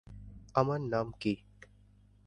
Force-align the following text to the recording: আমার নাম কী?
আমার 0.55 0.79
নাম 0.83 1.07
কী? 1.19 1.33